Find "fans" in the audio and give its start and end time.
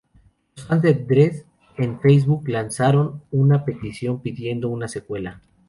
0.65-0.81